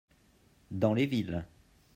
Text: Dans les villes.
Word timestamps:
Dans 0.71 0.95
les 0.95 1.05
villes. 1.05 1.45